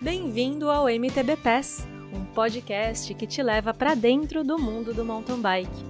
[0.00, 5.40] Bem-vindo ao MTB Pass, um podcast que te leva para dentro do mundo do mountain
[5.40, 5.84] bike.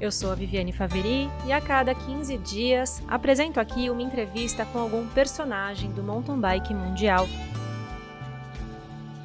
[0.00, 4.78] Eu sou a Viviane Faveri e a cada 15 dias apresento aqui uma entrevista com
[4.78, 7.28] algum personagem do mountain bike mundial.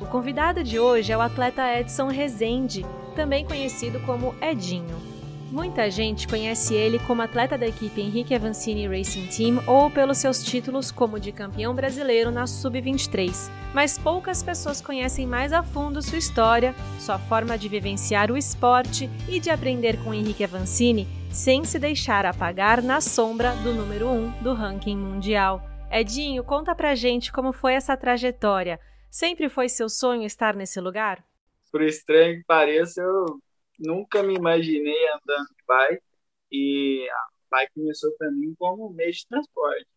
[0.02, 2.86] O convidado de hoje é o atleta Edson Rezende,
[3.16, 5.07] também conhecido como Edinho.
[5.50, 10.44] Muita gente conhece ele como atleta da equipe Henrique Avancini Racing Team ou pelos seus
[10.44, 16.18] títulos como de campeão brasileiro na Sub-23, mas poucas pessoas conhecem mais a fundo sua
[16.18, 21.80] história, sua forma de vivenciar o esporte e de aprender com Henrique Avancini sem se
[21.80, 25.62] deixar apagar na sombra do número 1 um do ranking mundial.
[25.90, 28.80] Edinho, conta pra gente como foi essa trajetória.
[29.10, 31.24] Sempre foi seu sonho estar nesse lugar?
[31.72, 33.40] Por estranho que pareça, eu
[33.80, 36.04] nunca me imaginei andando de bike
[36.52, 39.88] e a bike começou para mim como meio de transporte.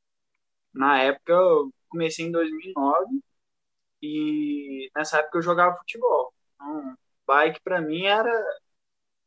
[0.75, 3.21] Na época, eu comecei em 2009
[4.03, 6.33] e nessa época eu jogava futebol.
[6.57, 8.33] Então, bike para mim era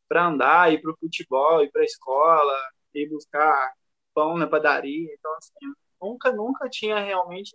[0.07, 2.53] para andar, ir para o futebol, ir para a escola,
[2.93, 3.73] ir buscar
[4.13, 5.13] pão na padaria.
[5.13, 7.51] Então, assim, nunca, nunca tinha realmente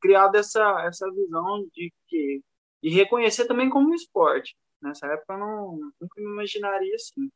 [0.00, 2.42] criado essa, essa visão de que
[2.82, 4.54] e reconhecer também como um esporte.
[4.84, 7.30] Nessa época eu não, nunca me imaginaria assim.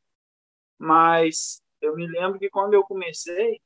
[0.77, 3.59] Mas eu me lembro que quando eu comecei,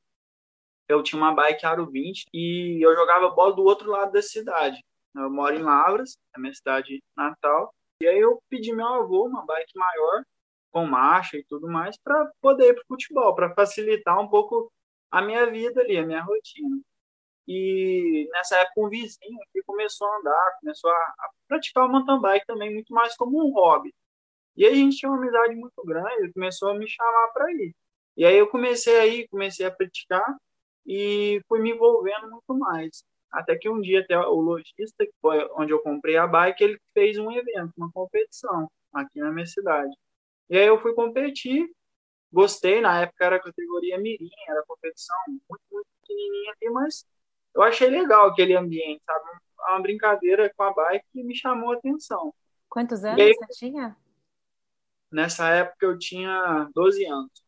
[0.88, 4.82] eu tinha uma bike Aro 20 e eu jogava bola do outro lado da cidade.
[5.14, 7.74] Eu moro em Lavras, é minha cidade natal.
[8.00, 10.24] E aí eu pedi meu avô uma bike maior,
[10.72, 14.72] com marcha e tudo mais, para poder ir para futebol, para facilitar um pouco
[15.10, 16.80] a minha vida ali, a minha rotina.
[17.46, 22.20] E nessa época um vizinho que começou a andar, começou a, a, praticar o mountain
[22.20, 23.94] bike também muito mais como um hobby.
[24.56, 27.52] E aí a gente tinha uma amizade muito grande, ele começou a me chamar para
[27.52, 27.74] ir.
[28.16, 30.24] E aí eu comecei a ir, comecei a praticar
[30.86, 33.04] e fui me envolvendo muito mais.
[33.32, 36.80] Até que um dia até o lojista, que foi onde eu comprei a bike, ele
[36.94, 39.92] fez um evento, uma competição aqui na minha cidade.
[40.48, 41.68] E aí eu fui competir,
[42.32, 47.04] gostei, na época era categoria mirim, era competição muito, muito pequenininha ali, mas
[47.54, 49.24] eu achei legal aquele ambiente, sabe?
[49.68, 52.34] Uma brincadeira com a bike que me chamou a atenção.
[52.68, 53.96] Quantos anos aí, você tinha?
[55.10, 57.44] Nessa época eu tinha 12 anos.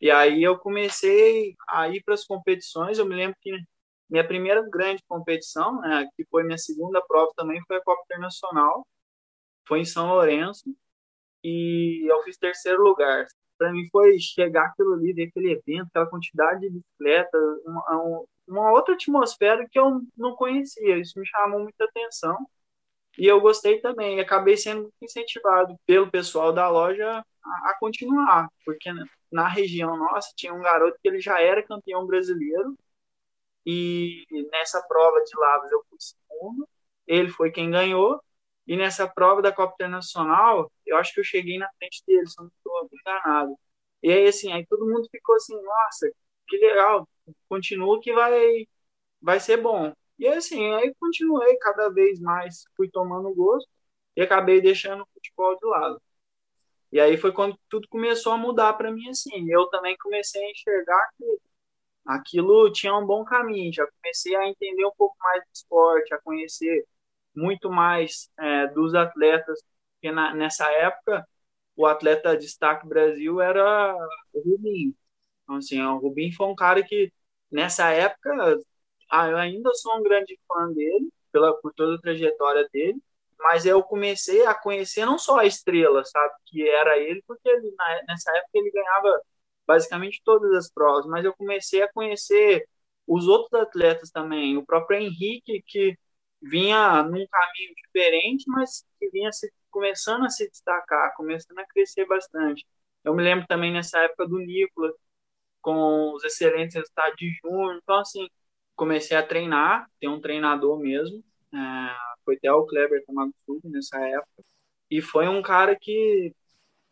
[0.00, 2.98] E aí eu comecei a ir para as competições.
[2.98, 3.52] Eu me lembro que
[4.10, 8.86] minha primeira grande competição, né, que foi minha segunda prova também, foi a Copa Internacional.
[9.66, 10.74] Foi em São Lourenço.
[11.44, 13.26] E eu fiz terceiro lugar.
[13.56, 18.72] Para mim foi chegar aquilo ali, ver aquele evento, aquela quantidade de bicicletas, um, uma
[18.72, 20.98] outra atmosfera que eu não conhecia.
[20.98, 22.36] Isso me chamou muita atenção
[23.18, 24.18] e eu gostei também.
[24.18, 28.90] E acabei sendo incentivado pelo pessoal da loja a, a, continuar, porque
[29.30, 32.76] na região nossa tinha um garoto que ele já era campeão brasileiro
[33.64, 36.68] e nessa prova de Lavras eu fui segundo,
[37.06, 38.20] ele foi quem ganhou.
[38.66, 42.38] E nessa prova da Copa Internacional, eu acho que eu cheguei na frente dele, se
[42.38, 43.58] não estou enganado.
[44.02, 46.10] E aí, assim, aí todo mundo ficou assim, nossa,
[46.48, 47.08] que legal,
[47.48, 48.66] continua que vai,
[49.20, 49.92] vai ser bom.
[50.18, 53.68] E assim, aí continuei cada vez mais, fui tomando gosto
[54.16, 56.02] e acabei deixando o futebol de lado.
[56.92, 59.50] E aí foi quando tudo começou a mudar para mim assim.
[59.50, 61.24] Eu também comecei a enxergar que
[62.06, 63.72] aquilo tinha um bom caminho.
[63.72, 66.86] Já comecei a entender um pouco mais do esporte, a conhecer
[67.34, 69.62] muito mais é, dos atletas.
[69.94, 71.26] Porque na, nessa época
[71.76, 73.96] o atleta destaque Brasil era
[74.34, 74.94] o Rubinho.
[75.44, 77.12] Então, assim, o Rubinho foi um cara que,
[77.50, 78.30] nessa época,
[79.10, 83.00] ah, eu ainda sou um grande fã dele, pela, por toda a trajetória dele,
[83.38, 87.74] mas eu comecei a conhecer não só a estrela, sabe, que era ele, porque ele,
[88.08, 89.20] nessa época ele ganhava
[89.66, 92.68] basicamente todas as provas, mas eu comecei a conhecer
[93.06, 95.96] os outros atletas também, o próprio Henrique, que
[96.40, 102.06] vinha num caminho diferente, mas que vinha se, começando a se destacar, começando a crescer
[102.06, 102.66] bastante.
[103.04, 104.92] Eu me lembro também nessa época do Nicolas,
[105.62, 107.78] com os excelentes resultados de junho.
[107.82, 108.28] Então, assim,
[108.76, 111.24] comecei a treinar, ter um treinador mesmo.
[111.54, 111.58] É,
[112.24, 114.44] foi até o Kleber Tamagusugi nessa época.
[114.90, 116.34] E foi um cara que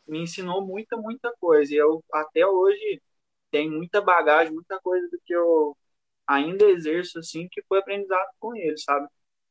[0.08, 1.75] me ensinou muita, muita coisa.
[1.75, 3.02] E eu, até hoje,
[3.50, 5.76] tenho muita bagagem, muita coisa do que eu
[6.26, 9.08] ainda exerço, assim, que foi aprendizado com ele, sabe?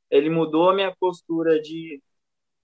[0.10, 2.02] Ele mudou a minha postura de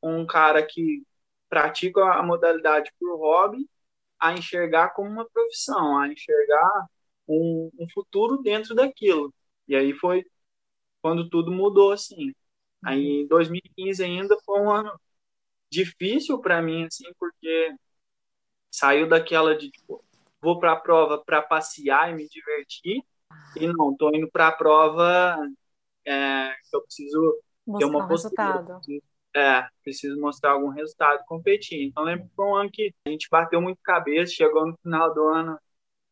[0.02, 1.04] um cara que
[1.50, 3.68] pratica a modalidade por hobby
[4.28, 6.88] a enxergar como uma profissão, a enxergar
[7.28, 9.34] um, um futuro dentro daquilo.
[9.68, 10.26] E aí foi
[11.02, 12.34] quando tudo mudou assim.
[12.84, 14.92] Aí em 2015 ainda foi um ano
[15.72, 17.76] difícil para mim assim, porque
[18.72, 20.04] saiu daquela de tipo,
[20.42, 23.04] vou para a prova para passear e me divertir
[23.56, 25.38] e não, tô indo para a prova
[26.06, 28.82] é, que eu preciso Mostrar ter uma um resultado.
[29.36, 31.84] É, preciso mostrar algum resultado, competir.
[31.84, 35.14] Então, lembro que foi um ano que a gente bateu muito cabeça, chegou no final
[35.14, 35.60] do ano,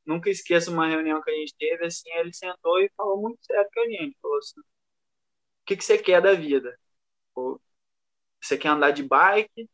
[0.05, 3.69] nunca esqueço uma reunião que a gente teve, assim, ele sentou e falou muito sério
[3.73, 4.63] com a gente, falou assim, o
[5.65, 6.77] que, que você quer da vida?
[7.35, 7.61] Ou,
[8.41, 9.69] você quer andar de bike?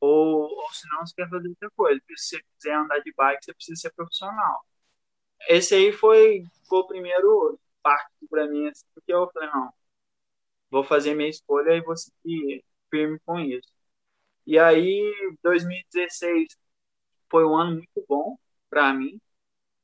[0.00, 2.00] Ou, ou senão você quer fazer outra coisa.
[2.16, 4.64] Se você quiser andar de bike, você precisa ser profissional.
[5.48, 9.72] Esse aí foi, foi o primeiro parte para mim, assim, porque eu falei, não,
[10.70, 12.64] vou fazer minha escolha e vou seguir
[12.94, 13.68] firme com isso.
[14.46, 16.48] E aí, 2016
[17.30, 18.36] foi um ano muito bom
[18.70, 19.20] para mim,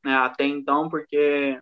[0.05, 1.61] né, até então, porque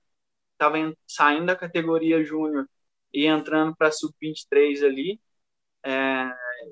[0.52, 2.68] estava saindo da categoria júnior
[3.12, 5.20] e entrando para sub-23 ali,
[5.84, 6.30] é,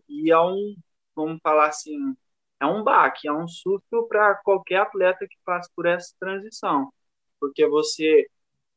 [0.08, 0.76] e é um,
[1.14, 2.16] vamos falar assim,
[2.60, 6.92] é um baque, é um susto para qualquer atleta que passa por essa transição,
[7.40, 8.26] porque você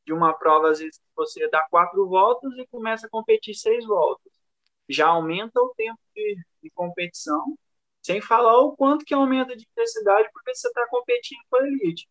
[0.06, 4.32] de uma prova às vezes você dá quatro voltas e começa a competir seis voltas,
[4.90, 7.58] já aumenta o tempo de, de competição,
[8.02, 12.08] sem falar o quanto que aumenta a intensidade porque você está competindo com a elite.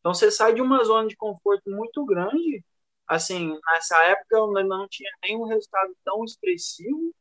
[0.00, 2.64] Então você sai de uma zona de conforto muito grande.
[3.06, 7.14] Assim, nessa época eu não tinha nenhum resultado tão expressivo,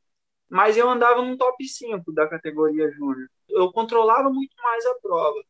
[0.50, 3.30] mas eu andava no top 5 da categoria júnior.
[3.50, 5.42] Eu controlava muito mais a prova.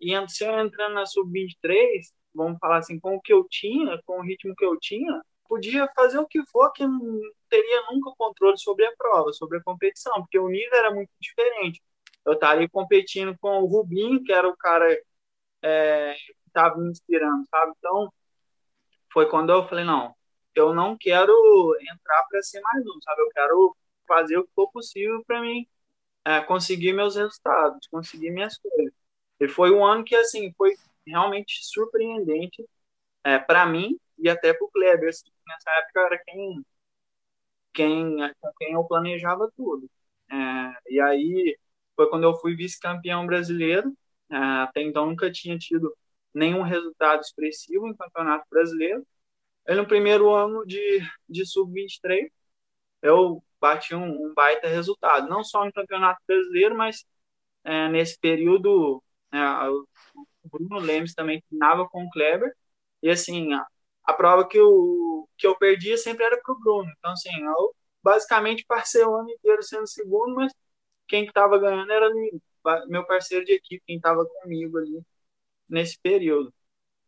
[0.00, 4.18] E se eu entrando na sub-23, vamos falar assim, com o que eu tinha, com
[4.20, 8.58] o ritmo que eu tinha, podia fazer o que for que não teria nunca controle
[8.58, 11.82] sobre a prova, sobre a competição, porque o nível era muito diferente.
[12.24, 14.86] Eu estaria competindo com o Rubinho, que era o cara
[15.62, 17.72] é, que estava me inspirando, sabe?
[17.78, 18.12] Então,
[19.12, 20.14] foi quando eu falei, não,
[20.54, 21.32] eu não quero
[21.80, 23.22] entrar para ser mais um, sabe?
[23.22, 25.66] Eu quero fazer o que for possível para mim
[26.24, 28.92] é, conseguir meus resultados, conseguir minhas coisas.
[29.40, 30.74] E foi um ano que, assim, foi
[31.06, 32.64] realmente surpreendente
[33.24, 35.08] é, para mim e até para o Kleber.
[35.08, 36.64] Assim, nessa época era quem,
[37.72, 39.90] quem, com quem eu planejava tudo.
[40.30, 40.34] É,
[40.94, 41.58] e aí
[41.96, 43.96] foi quando eu fui vice-campeão brasileiro.
[44.30, 45.94] É, até então nunca tinha tido
[46.34, 49.06] nenhum resultado expressivo em campeonato brasileiro.
[49.66, 52.30] E no primeiro ano de, de sub-23,
[53.02, 57.04] eu bati um, um, baita resultado, não só no Campeonato Brasileiro, mas
[57.64, 59.02] é, nesse período
[59.32, 59.86] é, o
[60.44, 62.52] Bruno Lemes também treinava com o Kleber,
[63.02, 63.50] e assim,
[64.08, 67.74] a, prova que eu, que eu perdia sempre era para o Bruno, então assim, eu
[68.02, 70.52] basicamente passei o ano inteiro sendo segundo, mas
[71.08, 72.08] quem estava ganhando era
[72.88, 75.02] meu parceiro de equipe, quem estava comigo ali
[75.68, 76.52] nesse período.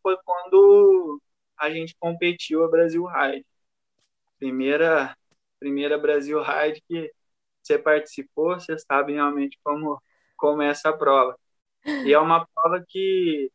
[0.03, 1.21] Foi quando
[1.57, 3.45] a gente competiu a Brasil Ride.
[4.39, 5.15] Primeira
[5.59, 7.11] primeira Brasil Ride que
[7.61, 10.01] você participou, você sabe realmente como,
[10.37, 11.37] como é essa prova.
[12.05, 13.51] E é uma prova que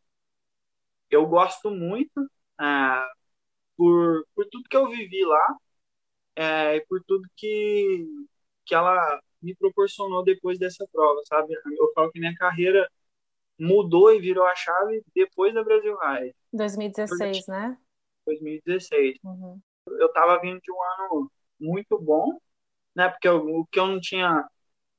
[1.11, 3.09] eu gosto muito ah,
[3.77, 5.57] por, por tudo que eu vivi lá
[6.37, 8.07] é, e por tudo que,
[8.65, 11.55] que ela me proporcionou depois dessa prova, sabe?
[11.79, 12.89] Eu falo que minha carreira
[13.59, 16.35] mudou e virou a chave depois da Brasil Ride.
[16.53, 17.79] 2016, Porque, né?
[18.27, 19.19] 2016.
[19.25, 19.61] Uhum.
[19.87, 22.39] Eu estava vindo de um ano muito bom,
[22.95, 23.09] né?
[23.09, 24.47] Porque eu, o que eu não tinha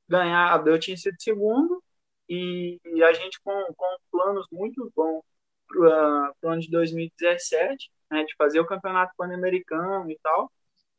[0.07, 1.83] ganhado, eu tinha sido segundo
[2.29, 5.21] e, e a gente com, com planos muito bons
[5.67, 8.23] para o ano de 2017, né?
[8.23, 10.51] De fazer o campeonato pan-americano e tal.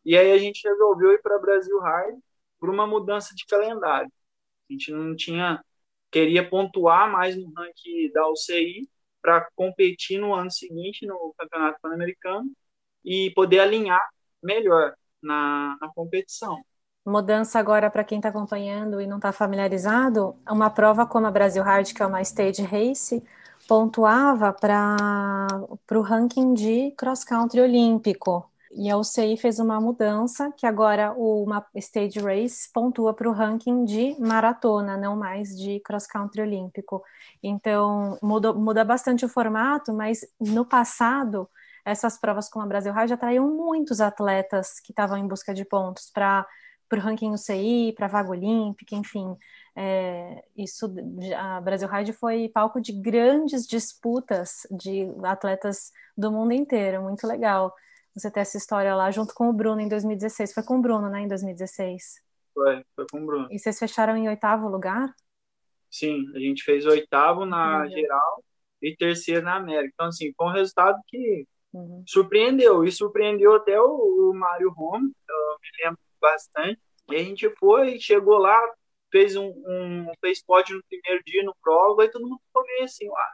[0.05, 2.21] E aí a gente resolveu ir para Brasil Ride
[2.59, 4.11] por uma mudança de calendário.
[4.69, 5.63] A gente não tinha
[6.11, 8.89] queria pontuar mais no ranking da UCI
[9.21, 12.51] para competir no ano seguinte no Campeonato Pan-Americano
[13.05, 14.01] e poder alinhar
[14.43, 16.63] melhor na, na competição.
[17.05, 21.63] Mudança agora para quem está acompanhando e não está familiarizado, uma prova como a Brasil
[21.63, 23.25] Hard, que é uma stage race,
[23.69, 25.47] pontuava para
[25.93, 28.51] o ranking de cross country olímpico.
[28.73, 31.47] E a UCI fez uma mudança que agora o,
[31.77, 37.03] stage race pontua para o ranking de maratona, não mais de cross country olímpico.
[37.43, 41.49] Então muda, muda bastante o formato, mas no passado
[41.85, 46.11] essas provas como a Brasil Ride atraíam muitos atletas que estavam em busca de pontos
[46.11, 46.47] para
[46.93, 49.37] o ranking UCI, para a vaga olímpica, enfim.
[49.81, 50.93] É, isso,
[51.37, 57.73] a Brasil Ride foi palco de grandes disputas de atletas do mundo inteiro, muito legal
[58.13, 60.53] você ter essa história lá junto com o Bruno em 2016.
[60.53, 62.21] Foi com o Bruno, né, em 2016?
[62.53, 63.49] Foi, foi com o Bruno.
[63.53, 65.15] E vocês fecharam em oitavo lugar?
[65.89, 67.91] Sim, a gente fez oitavo na uhum.
[67.91, 68.45] geral
[68.83, 69.93] e terceiro na América.
[69.95, 72.03] Então, assim, foi um resultado que Uhum.
[72.07, 76.81] Surpreendeu, e surpreendeu até o, o Mário Home, eu me lembro bastante.
[77.11, 78.59] E a gente foi, chegou lá,
[79.11, 82.85] fez um, um fez pódio no primeiro dia no prova, e todo mundo ficou meio
[82.85, 83.33] assim, ah,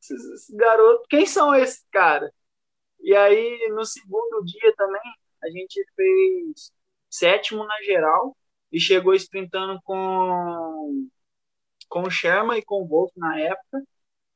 [0.00, 2.30] esses, garotos, quem são esses caras?
[3.00, 5.02] E aí, no segundo dia também,
[5.42, 6.72] a gente fez
[7.10, 8.36] sétimo na geral
[8.72, 11.08] e chegou sprintando com
[11.88, 13.82] com o Sherman e com o Wolf na época,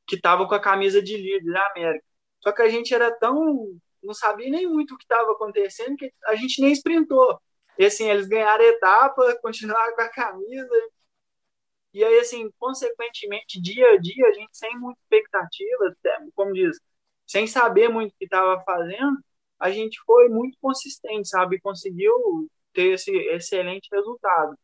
[0.07, 2.05] que estavam com a camisa de líder da América.
[2.41, 6.11] Só que a gente era tão não sabia nem muito o que estava acontecendo que
[6.25, 7.39] a gente nem sprintou.
[7.81, 10.91] E assim, eles ganharam a etapa, continuaram com a camisa.
[11.91, 15.95] E aí, assim, consequentemente, dia a dia, a gente sem muita expectativa,
[16.35, 16.79] como diz,
[17.25, 19.17] sem saber muito o que estava fazendo,
[19.59, 21.59] a gente foi muito consistente, sabe?
[21.59, 22.13] Conseguiu
[22.71, 24.55] ter esse excelente resultado.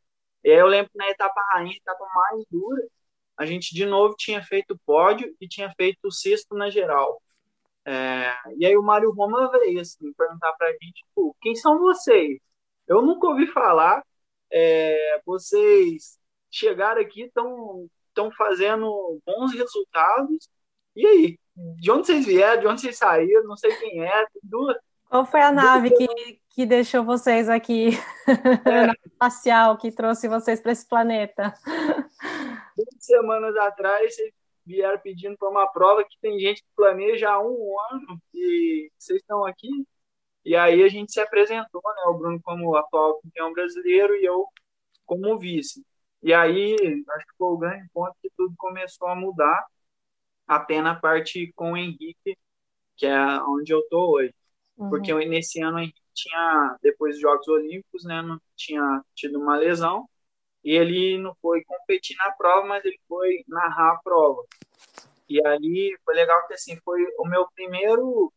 [0.44, 2.88] E aí eu lembro na etapa rainha, etapa mais dura,
[3.36, 7.20] a gente de novo tinha feito pódio e tinha feito o sexto na geral.
[7.86, 11.80] É, e aí o Mário Roma veio assim, perguntar para a gente, tipo, quem são
[11.80, 12.40] vocês?
[12.88, 14.04] Eu nunca ouvi falar,
[14.52, 16.18] é, vocês
[16.50, 20.50] chegaram aqui, estão estão fazendo bons resultados,
[20.96, 21.40] e aí?
[21.56, 22.62] De onde vocês vieram?
[22.62, 23.44] De onde vocês saíram?
[23.44, 24.26] Não sei quem é.
[24.42, 24.76] Duas,
[25.10, 26.08] Qual foi a nave que,
[26.50, 27.90] que deixou vocês aqui?
[28.28, 28.92] É.
[29.06, 31.54] espacial, que trouxe vocês para esse planeta?
[32.76, 34.32] Duas semanas atrás, vocês
[34.66, 39.20] vieram pedindo para uma prova que tem gente que planeja há um ano e vocês
[39.20, 39.70] estão aqui.
[40.48, 42.04] E aí a gente se apresentou, né?
[42.08, 44.48] O Bruno como atual campeão brasileiro e eu
[45.06, 45.86] como vice.
[46.24, 49.66] E aí, acho que foi o grande ponto que tudo começou a mudar,
[50.48, 52.38] até na parte com o Henrique,
[52.96, 54.34] que é onde eu tô hoje.
[54.78, 54.90] Uhum.
[54.90, 59.58] Porque nesse ano o Henrique tinha, depois dos Jogos Olímpicos, né, não tinha tido uma
[59.58, 60.08] lesão,
[60.64, 64.46] e ele não foi competir na prova, mas ele foi narrar a prova.
[65.28, 68.32] E aí foi legal que assim foi o meu primeiro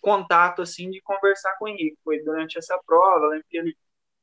[0.00, 1.98] contato assim de conversar com o Henrique.
[2.04, 3.76] Foi durante essa prova, lembro que ele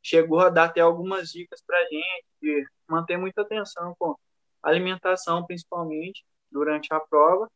[0.04, 4.16] chegou a dar até algumas dicas para gente, de manter muita atenção com
[4.62, 7.50] alimentação, principalmente durante a prova.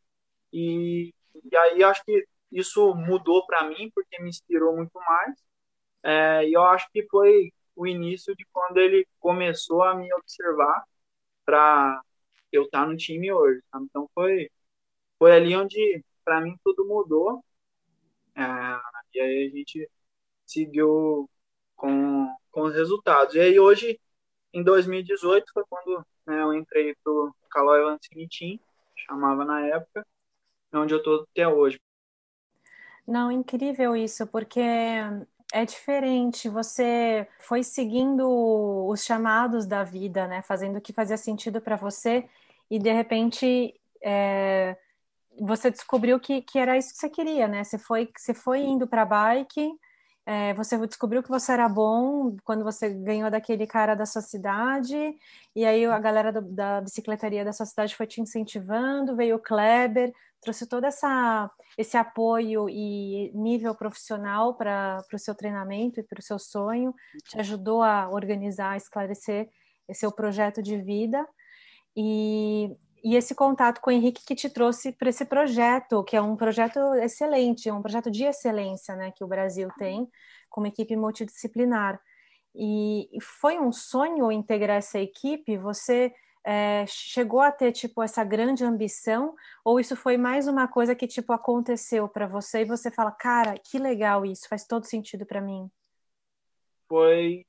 [0.53, 1.13] E,
[1.51, 5.35] e aí acho que isso mudou para mim porque me inspirou muito mais.
[6.03, 10.83] É, e eu acho que foi o início de quando ele começou a me observar
[11.45, 12.01] para
[12.51, 13.61] eu estar tá no time hoje.
[13.71, 13.85] Sabe?
[13.85, 14.49] Então foi
[15.19, 17.43] foi ali onde para mim tudo mudou.
[18.35, 18.41] É,
[19.13, 19.89] e aí a gente
[20.45, 21.29] seguiu
[21.75, 23.35] com, com os resultados.
[23.35, 23.99] E aí hoje,
[24.53, 28.59] em 2018, foi quando né, eu entrei pro Calói Lancini Team,
[28.95, 30.05] chamava na época,
[30.73, 31.79] onde eu estou até hoje.
[33.07, 34.59] Não, incrível isso, porque
[35.51, 36.47] é diferente.
[36.47, 40.41] Você foi seguindo os chamados da vida, né?
[40.43, 42.29] Fazendo o que fazia sentido para você
[42.69, 44.77] e de repente é,
[45.39, 47.63] você descobriu que, que era isso que você queria, né?
[47.63, 49.69] Você foi, você foi indo para bike,
[50.25, 54.95] é, você descobriu que você era bom quando você ganhou daquele cara da sua cidade,
[55.55, 59.39] e aí a galera do, da bicicletaria da sua cidade foi te incentivando, veio o
[59.39, 66.19] Kleber, trouxe todo essa, esse apoio e nível profissional para o seu treinamento e para
[66.19, 66.93] o seu sonho,
[67.27, 69.49] te ajudou a organizar, esclarecer
[69.87, 71.27] esse seu projeto de vida.
[71.95, 72.69] E,
[73.03, 76.35] e esse contato com o Henrique que te trouxe para esse projeto, que é um
[76.35, 80.09] projeto excelente, é um projeto de excelência né, que o Brasil tem,
[80.49, 82.01] com uma equipe multidisciplinar.
[82.55, 85.57] E, e foi um sonho integrar essa equipe?
[85.57, 86.13] Você
[86.43, 91.07] é, chegou a ter tipo essa grande ambição ou isso foi mais uma coisa que
[91.07, 95.41] tipo aconteceu para você e você fala cara que legal isso faz todo sentido para
[95.41, 95.69] mim
[96.87, 97.45] foi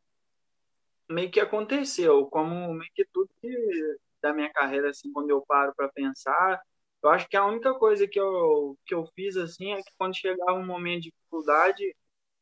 [1.09, 5.73] meio que aconteceu como meio que tudo que, da minha carreira assim quando eu paro
[5.77, 6.61] para pensar
[7.03, 10.17] eu acho que a única coisa que eu que eu fiz assim é que quando
[10.17, 11.97] chegava um momento de dificuldade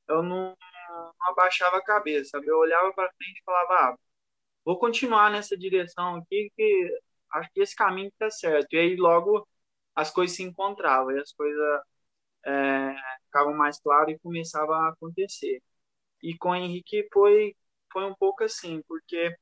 [0.09, 0.57] eu não,
[0.89, 2.49] não abaixava a cabeça sabe?
[2.49, 3.97] eu olhava para frente e falava ah,
[4.69, 7.01] vou continuar nessa direção aqui, que
[7.33, 8.73] acho que esse caminho está certo.
[8.75, 9.49] E aí logo
[9.95, 11.81] as coisas se encontravam, e as coisas
[12.47, 12.95] é,
[13.27, 15.63] ficavam mais claras e começavam a acontecer.
[16.23, 17.57] E com o Henrique foi,
[17.93, 19.37] foi um pouco assim, porque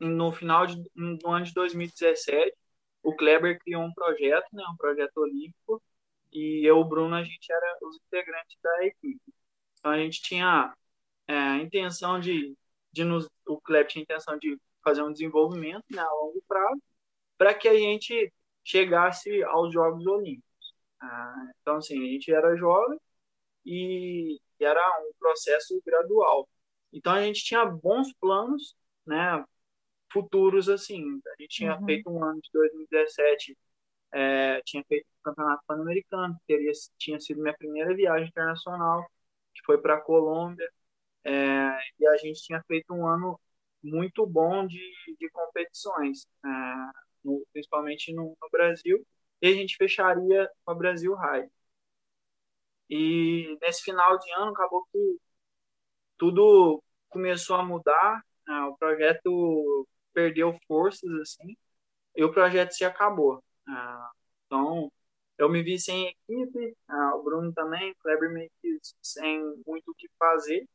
[0.00, 2.56] no final de, no ano de 2017,
[3.02, 5.82] o Kleber criou um projeto, né, um projeto olímpico,
[6.32, 9.20] e eu e o Bruno, a gente era os integrantes da equipe.
[9.78, 10.74] Então a gente tinha
[11.26, 12.56] é, a intenção de
[12.92, 16.82] de nos, o Kleber tinha a intenção de fazer um desenvolvimento né, a longo prazo
[17.38, 18.32] para que a gente
[18.64, 20.74] chegasse aos Jogos Olímpicos.
[21.00, 22.98] Ah, então, assim, a gente era jovem
[23.64, 26.48] e era um processo gradual.
[26.92, 28.76] Então, a gente tinha bons planos,
[29.06, 29.44] né,
[30.12, 31.20] futuros, assim.
[31.26, 31.84] A gente tinha uhum.
[31.84, 33.56] feito um ano de 2017,
[34.12, 39.04] é, tinha feito o Campeonato Pan-Americano, teria tinha sido minha primeira viagem internacional,
[39.54, 40.68] que foi para a Colômbia.
[41.24, 41.30] É,
[41.98, 43.38] e a gente tinha feito um ano
[43.82, 44.80] muito bom de,
[45.18, 46.48] de competições, é,
[47.24, 49.06] no, principalmente no, no, Brasil,
[49.42, 51.50] e a gente fecharia com a Brasil Ride.
[52.88, 55.18] E nesse final de ano acabou que
[56.18, 58.60] tudo começou a mudar, né?
[58.64, 61.56] o projeto perdeu forças, assim,
[62.16, 63.42] e o projeto se acabou.
[63.68, 64.10] Ah,
[64.46, 64.90] então,
[65.38, 69.90] eu me vi sem equipe, ah, o Bruno também, o Kleber meio que sem muito
[69.90, 70.66] o que fazer.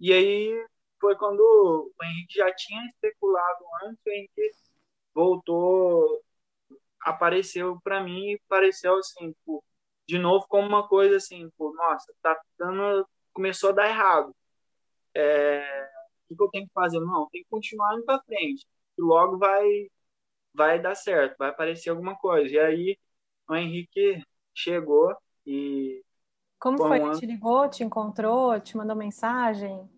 [0.00, 0.66] E aí
[1.00, 4.50] foi quando o Henrique já tinha especulado antes, o Henrique
[5.14, 6.22] voltou,
[7.02, 9.62] apareceu para mim e pareceu assim, pô,
[10.06, 14.34] de novo como uma coisa assim, pô, nossa, tá dando, começou a dar errado.
[15.14, 15.91] É,
[16.32, 17.00] o que eu tenho que fazer?
[17.00, 18.66] Não, tem que continuar indo para frente.
[18.98, 19.88] E logo vai
[20.54, 22.54] vai dar certo, vai aparecer alguma coisa.
[22.54, 22.98] E aí
[23.48, 24.22] o Henrique
[24.54, 26.04] chegou e.
[26.58, 27.00] Como foi?
[27.00, 29.88] Ele te ligou, te encontrou, te mandou mensagem?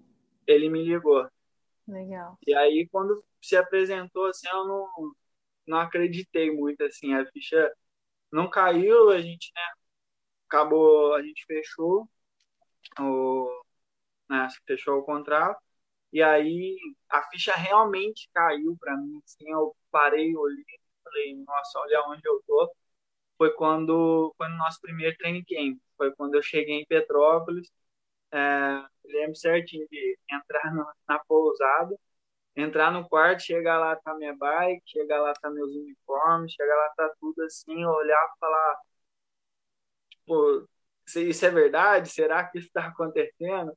[0.47, 1.29] Ele me ligou.
[1.87, 2.39] Legal.
[2.47, 5.15] E aí, quando se apresentou, assim, eu não,
[5.67, 7.71] não acreditei muito, assim, a ficha
[8.33, 9.63] não caiu, a gente, né,
[10.49, 12.09] acabou, a gente fechou
[12.99, 13.63] o,
[14.29, 15.61] né, fechou o contrato,
[16.15, 16.79] e aí
[17.11, 20.65] a ficha realmente caiu para mim, assim, eu parei, olhei,
[21.05, 22.73] falei, nossa, olha onde eu tô,
[23.39, 25.79] foi quando foi no nosso primeiro training camp.
[25.97, 27.71] Foi quando eu cheguei em Petrópolis.
[28.33, 31.97] É, lembro certinho de entrar no, na pousada,
[32.57, 36.91] entrar no quarto, chegar lá tá minha bike, chegar lá tá meus uniformes, chegar lá
[36.97, 38.77] tá tudo assim, olhar e falar,
[40.11, 40.69] tipo,
[41.17, 42.09] isso é verdade?
[42.11, 43.77] Será que isso está acontecendo?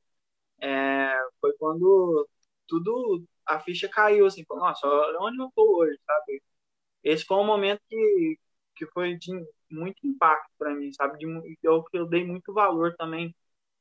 [0.60, 1.10] É,
[1.40, 2.28] foi quando
[2.66, 4.86] tudo a ficha caiu assim, falou, nossa,
[5.20, 6.42] onde eu tô hoje, sabe?
[7.04, 8.38] Esse foi um momento que
[8.76, 9.32] que foi de
[9.70, 11.18] muito impacto para mim, sabe?
[11.18, 13.34] De, eu, eu dei muito valor também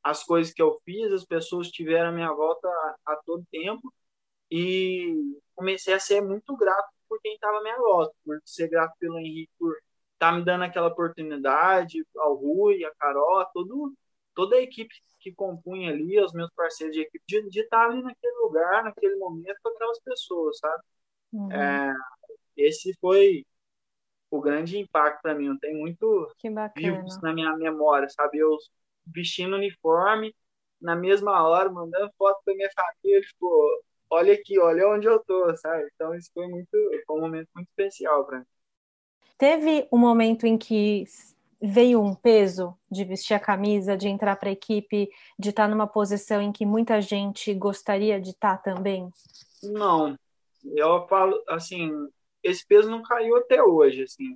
[0.04, 3.94] às coisas que eu fiz, as pessoas tiveram a minha volta a, a todo tempo
[4.52, 9.20] e comecei a ser muito grato por quem estava minha volta, por ser grato pelo
[9.20, 9.74] Henrique, por
[10.14, 13.94] estar tá me dando aquela oportunidade, ao Rui, a Carol, a todo,
[14.36, 14.96] toda a equipe
[15.28, 19.16] que compunha ali, os meus parceiros de equipe, de, de estar ali naquele lugar, naquele
[19.18, 20.84] momento com aquelas pessoas, sabe?
[21.34, 21.52] Uhum.
[21.52, 21.94] É,
[22.56, 23.46] esse foi
[24.32, 25.48] o grande impacto para mim.
[25.48, 26.32] Eu tenho muito
[26.76, 28.38] vivo isso na minha memória, sabe?
[28.38, 28.58] Eu
[29.08, 30.34] vestindo uniforme,
[30.82, 35.56] na mesma hora, mandando foto para minha família, tipo, olha aqui, olha onde eu tô,
[35.58, 35.90] sabe?
[35.94, 36.70] Então isso foi muito,
[37.06, 38.46] foi um momento muito especial para mim.
[39.38, 41.04] Teve um momento em que
[41.62, 45.88] veio um peso de vestir a camisa, de entrar para a equipe, de estar numa
[45.88, 49.10] posição em que muita gente gostaria de estar também?
[49.64, 50.16] Não,
[50.64, 51.92] eu falo assim,
[52.44, 54.36] esse peso não caiu até hoje, assim,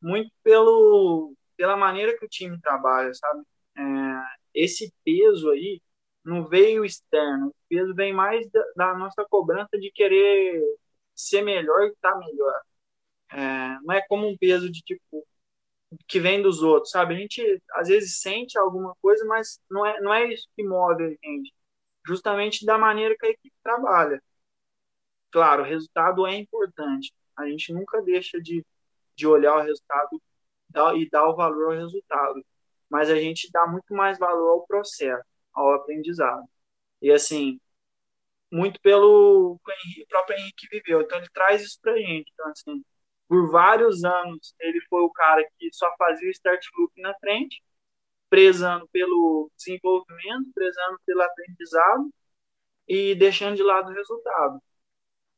[0.00, 3.42] muito pelo pela maneira que o time trabalha, sabe?
[3.76, 3.82] É,
[4.54, 5.82] esse peso aí
[6.24, 10.62] não veio externo, o peso vem mais da, da nossa cobrança de querer
[11.16, 12.60] ser melhor e estar tá melhor.
[13.32, 15.26] É, não é como um peso de tipo
[16.06, 17.14] que vem dos outros, sabe?
[17.14, 21.04] A gente às vezes sente alguma coisa, mas não é não é isso que move
[21.04, 21.52] a gente.
[22.06, 24.22] Justamente da maneira que a equipe trabalha.
[25.30, 28.64] Claro, o resultado é importante, a gente nunca deixa de,
[29.14, 30.20] de olhar o resultado
[30.96, 32.44] e dar o valor ao resultado,
[32.88, 36.48] mas a gente dá muito mais valor ao processo, ao aprendizado.
[37.02, 37.60] E assim,
[38.50, 42.30] muito pelo o próprio Henrique viveu, então ele traz isso pra gente.
[42.34, 42.84] Então, assim,
[43.28, 47.62] por vários anos ele foi o cara que só fazia o start loop na frente,
[48.30, 52.10] prezando pelo desenvolvimento, prezando pelo aprendizado
[52.88, 54.60] e deixando de lado o resultado.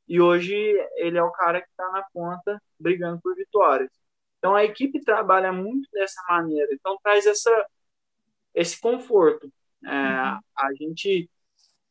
[0.09, 0.55] E hoje
[0.97, 3.91] ele é o cara que está na ponta brigando por vitórias.
[4.39, 6.69] Então a equipe trabalha muito dessa maneira.
[6.73, 7.67] Então traz essa,
[8.55, 9.53] esse conforto.
[9.85, 10.41] É, uhum.
[10.59, 11.31] A gente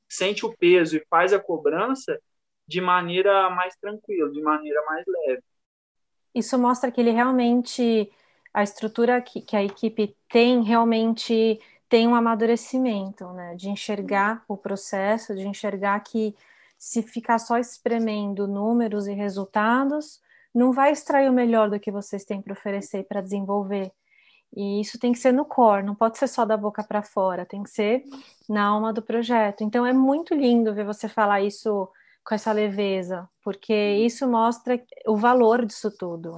[0.07, 2.19] sente o peso e faz a cobrança
[2.67, 5.43] de maneira mais tranquila, de maneira mais leve.
[6.33, 8.11] Isso mostra que ele realmente,
[8.53, 13.55] a estrutura que, que a equipe tem, realmente tem um amadurecimento, né?
[13.55, 16.35] De enxergar o processo, de enxergar que
[16.77, 20.21] se ficar só espremendo números e resultados,
[20.53, 23.91] não vai extrair o melhor do que vocês têm para oferecer para desenvolver.
[24.55, 27.45] E isso tem que ser no core, não pode ser só da boca para fora,
[27.45, 28.03] tem que ser
[28.47, 29.63] na alma do projeto.
[29.63, 31.87] Então é muito lindo ver você falar isso
[32.29, 36.35] com essa leveza, porque isso mostra o valor disso tudo.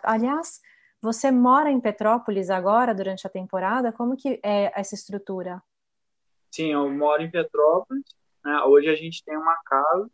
[0.00, 0.60] Aliás,
[1.02, 3.92] você mora em Petrópolis agora durante a temporada?
[3.92, 5.60] Como que é essa estrutura?
[6.52, 8.04] Sim, eu moro em Petrópolis.
[8.44, 8.60] Né?
[8.60, 10.08] Hoje a gente tem uma casa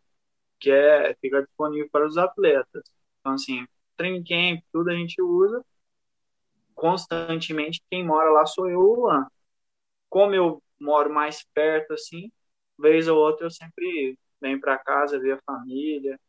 [0.59, 2.83] que é, fica disponível para os atletas.
[3.19, 5.63] Então, assim, training camp, tudo a gente usa
[6.73, 7.79] constantemente.
[7.91, 9.27] Quem mora lá sou eu, o Luan.
[10.09, 12.31] Como eu moro mais perto, assim,
[12.79, 16.19] vez ou outra eu sempre venho para casa ver a família,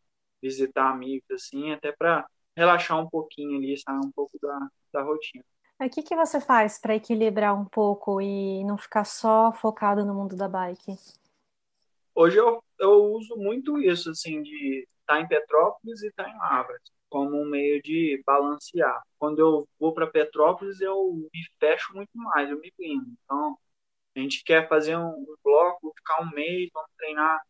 [0.43, 5.45] visitar amigos, assim, até para relaxar um pouquinho ali, sair um pouco da, da rotina.
[5.81, 10.15] O que, que você faz para equilibrar um pouco e não ficar só focado no
[10.15, 10.97] mundo da bike?
[12.15, 16.31] Hoje eu, eu uso muito isso, assim, de estar tá em Petrópolis e estar tá
[16.31, 19.03] em Lavras, como um meio de balancear.
[19.19, 23.07] Quando eu vou para Petrópolis, eu me fecho muito mais, eu me blindo.
[23.25, 23.59] Então,
[24.15, 27.41] a gente quer fazer um, um bloco, ficar um mês, vamos treinar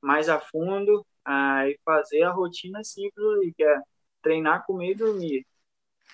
[0.00, 3.80] mais a fundo, aí fazer a rotina simples, que é
[4.22, 5.46] treinar, comer e dormir.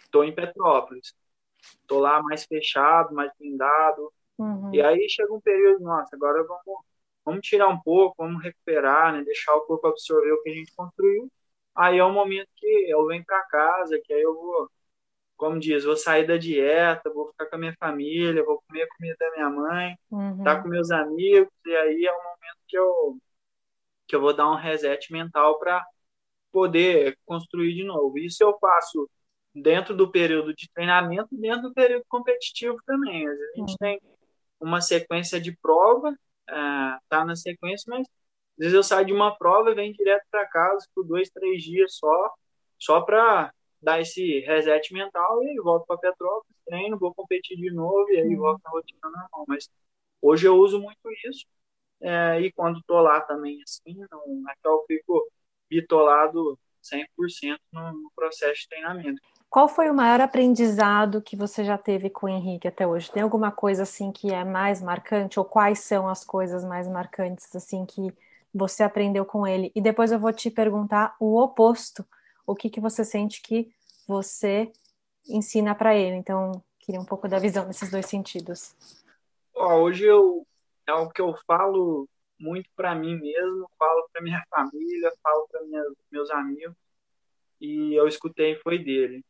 [0.05, 1.14] Estou em Petrópolis.
[1.61, 4.12] Estou lá mais fechado, mais blindado.
[4.38, 4.75] Uhum.
[4.75, 6.85] E aí chega um período, nossa, agora vamos,
[7.25, 9.22] vamos tirar um pouco, vamos recuperar, né?
[9.25, 11.31] deixar o corpo absorver o que a gente construiu.
[11.75, 14.70] Aí é o momento que eu venho para casa, que aí eu vou,
[15.37, 18.88] como diz, vou sair da dieta, vou ficar com a minha família, vou comer a
[18.96, 20.42] comida da minha mãe, uhum.
[20.42, 23.18] tá com meus amigos, e aí é o momento que eu,
[24.07, 25.85] que eu vou dar um reset mental para
[26.53, 28.19] poder construir de novo.
[28.19, 29.09] Isso eu faço
[29.55, 33.27] dentro do período de treinamento, dentro do período competitivo também.
[33.27, 33.77] Às vezes a gente uhum.
[33.79, 34.01] tem
[34.61, 39.37] uma sequência de prova, uh, tá na sequência, mas às vezes eu saio de uma
[39.37, 42.35] prova e venho direto para casa por dois, três dias só,
[42.79, 48.11] só para dar esse reset mental e volto para Petrópolis, treino, vou competir de novo
[48.11, 48.38] e aí uhum.
[48.38, 49.45] volto à rotina normal.
[49.47, 49.69] Mas
[50.21, 51.47] hoje eu uso muito isso
[52.07, 55.29] é, e quando tô lá também, assim, não, até eu fico
[55.69, 59.21] bitolado 100% no, no processo de treinamento.
[59.51, 63.11] Qual foi o maior aprendizado que você já teve com o Henrique até hoje?
[63.11, 67.55] Tem alguma coisa assim que é mais marcante ou quais são as coisas mais marcantes
[67.57, 68.14] assim que
[68.55, 69.73] você aprendeu com ele?
[69.75, 72.05] E depois eu vou te perguntar o oposto.
[72.47, 73.69] O que que você sente que
[74.07, 74.71] você
[75.29, 76.14] ensina para ele?
[76.14, 78.75] Então, queria um pouco da visão nesses dois sentidos.
[79.55, 80.47] hoje eu
[80.87, 85.61] é o que eu falo muito para mim mesmo, falo para minha família, falo para
[86.11, 86.77] meus amigos
[87.61, 89.25] e eu escutei foi dele.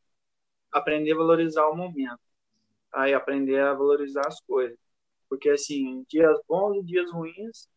[0.72, 2.20] Aprender a valorizar o momento,
[2.92, 4.78] aí aprender a valorizar as coisas,
[5.28, 7.68] porque assim, dias bons e dias ruins,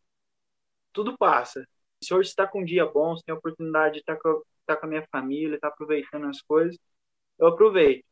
[0.94, 1.66] tudo passa.
[2.04, 4.44] Se hoje está com um dia bom, se tem a oportunidade de estar tá com,
[4.66, 6.78] tá com a minha família, estar tá aproveitando as coisas,
[7.40, 8.06] eu aproveito.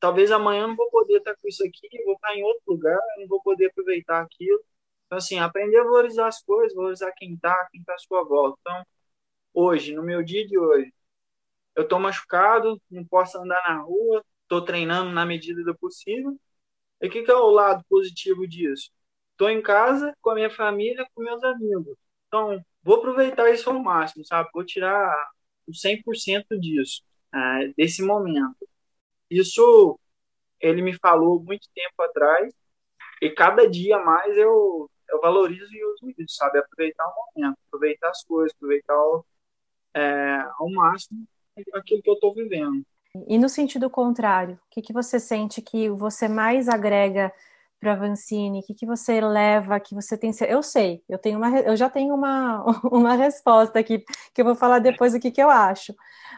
[0.00, 3.28] Talvez amanhã não vou poder estar com isso aqui, vou estar em outro lugar, não
[3.28, 4.64] vou poder aproveitar aquilo
[5.12, 8.58] então, assim, aprender a valorizar as coisas, valorizar quem tá, quem tá à sua volta.
[8.62, 8.82] Então,
[9.52, 10.90] hoje, no meu dia de hoje,
[11.76, 16.38] eu tô machucado, não posso andar na rua, tô treinando na medida do possível.
[17.02, 18.90] E o que, que é o lado positivo disso?
[19.36, 21.96] Tô em casa com a minha família, com meus amigos.
[22.28, 24.48] Então, vou aproveitar isso ao máximo, sabe?
[24.54, 25.14] Vou tirar
[25.66, 27.02] o 100% disso,
[27.34, 28.66] é, desse momento.
[29.30, 29.98] Isso
[30.60, 32.54] ele me falou muito tempo atrás,
[33.22, 36.58] e cada dia mais eu eu valorizo e uso isso, sabe?
[36.58, 39.24] Aproveitar o momento, aproveitar as coisas, aproveitar o,
[39.94, 41.26] é, ao máximo
[41.74, 42.82] aquilo que eu estou vivendo.
[43.28, 47.30] E no sentido contrário, o que, que você sente que você mais agrega
[47.78, 48.60] para Vancini?
[48.60, 50.30] O que, que você leva, que você tem...
[50.48, 54.54] Eu sei, eu, tenho uma, eu já tenho uma, uma resposta aqui, que eu vou
[54.54, 55.94] falar depois o que, que eu acho.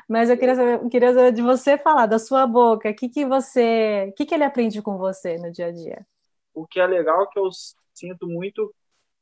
[0.09, 3.25] Mas eu queria saber, queria saber de você falar, da sua boca, o que, que
[3.25, 4.09] você...
[4.11, 6.05] O que, que ele aprende com você no dia a dia?
[6.53, 7.49] O que é legal é que eu
[7.95, 8.75] sinto muito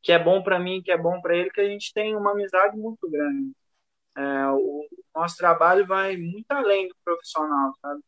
[0.03, 2.33] que é bom para mim, que é bom para ele, que a gente tem uma
[2.33, 3.53] amizade muito grande.
[4.17, 8.03] É, o nosso trabalho vai muito além do profissional, sabe?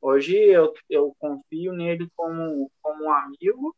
[0.00, 3.76] Hoje eu, eu confio nele como, como um amigo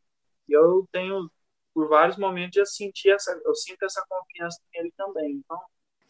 [0.49, 1.31] e eu tenho,
[1.75, 5.33] por vários momentos, eu, senti essa, eu sinto essa confiança nele também.
[5.45, 5.61] Então,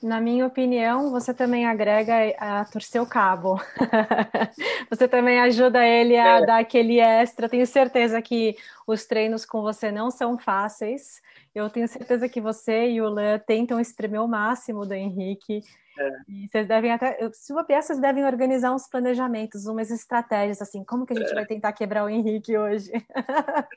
[0.02, 3.60] na minha opinião, você também agrega a torcer o cabo.
[4.90, 6.46] você também ajuda ele a é.
[6.46, 7.48] dar aquele extra.
[7.48, 11.22] Tenho certeza que os treinos com você não são fáceis.
[11.54, 15.60] Eu tenho certeza que você e o Lan tentam espremer o máximo do Henrique.
[15.98, 16.10] É.
[16.28, 21.06] E vocês devem até, se peça, vocês devem organizar uns planejamentos, umas estratégias assim, como
[21.06, 21.34] que a gente é.
[21.34, 22.90] vai tentar quebrar o Henrique hoje?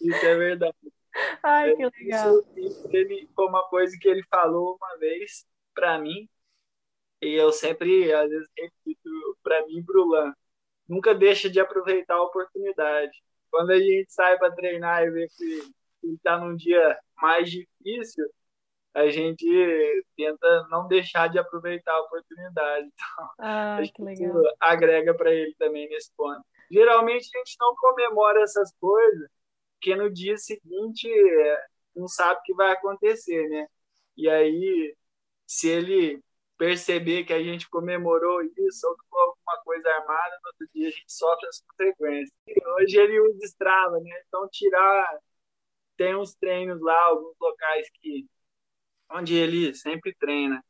[0.00, 0.76] Isso é verdade.
[1.42, 2.38] Ai, que legal.
[2.38, 5.44] Isso, isso ele, foi uma coisa que ele falou uma vez
[5.78, 6.28] para mim,
[7.22, 10.34] e eu sempre, às vezes, repito para mim e para o Lan,
[10.88, 13.12] nunca deixa de aproveitar a oportunidade.
[13.48, 15.72] Quando a gente sai para treinar e vê que
[16.14, 18.28] está num dia mais difícil,
[18.92, 19.46] a gente
[20.16, 22.88] tenta não deixar de aproveitar a oportunidade.
[22.98, 24.42] Então, ah, acho que legal.
[24.58, 26.42] agrega para ele também nesse ponto.
[26.68, 29.30] Geralmente a gente não comemora essas coisas,
[29.74, 31.64] porque no dia seguinte é,
[31.94, 33.66] não sabe o que vai acontecer, né?
[34.16, 34.96] E aí
[35.48, 36.22] se ele
[36.58, 40.90] perceber que a gente comemorou isso ou com alguma coisa armada, no outro dia a
[40.90, 42.36] gente sofre as consequências.
[42.46, 44.22] E hoje ele usa Strava, né?
[44.26, 45.18] Então tirar
[45.96, 48.26] tem uns treinos lá, alguns locais que
[49.10, 50.62] onde ele sempre treina.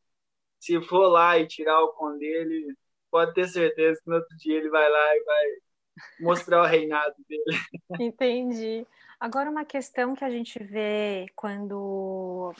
[0.60, 2.74] Se for lá e tirar o com dele,
[3.10, 5.44] pode ter certeza que no outro dia ele vai lá e vai
[6.20, 7.44] mostrar o reinado dele.
[8.00, 8.86] Entendi.
[9.18, 12.54] Agora uma questão que a gente vê quando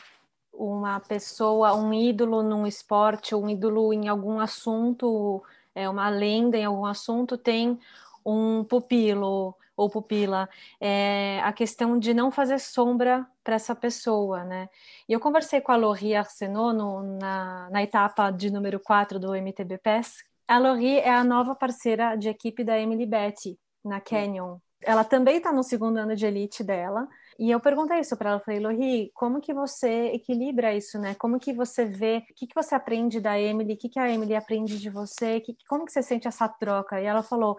[0.59, 5.43] uma pessoa, um ídolo num esporte, um ídolo em algum assunto,
[5.75, 7.79] é uma lenda em algum assunto, tem
[8.27, 10.49] um pupilo ou pupila,
[10.81, 14.69] é a questão de não fazer sombra para essa pessoa, né?
[15.09, 19.37] E eu conversei com a Laurie Arsenault no, na, na etapa de número 4 do
[19.37, 20.25] MTB PES.
[20.49, 24.59] A Laurie é a nova parceira de equipe da Emily Betty, na Canyon.
[24.83, 27.09] Ela também está no segundo ano de elite dela,
[27.39, 31.15] e eu perguntei isso para ela, falei, Lori, como que você equilibra isso, né?
[31.15, 34.11] Como que você vê, o que, que você aprende da Emily, o que, que a
[34.11, 37.01] Emily aprende de você, que, como que você sente essa troca?
[37.01, 37.57] E ela falou,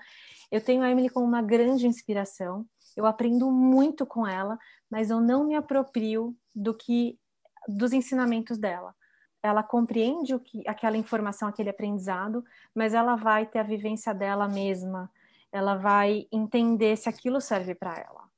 [0.52, 2.66] eu tenho a Emily como uma grande inspiração,
[2.98, 4.60] eu aprendo muito com ela,
[4.92, 7.18] mas eu não me aproprio do que
[7.66, 8.94] dos ensinamentos dela.
[9.42, 12.44] Ela compreende o que aquela informação, aquele aprendizado,
[12.76, 15.10] mas ela vai ter a vivência dela mesma.
[15.54, 18.29] Ela vai entender se aquilo serve para ela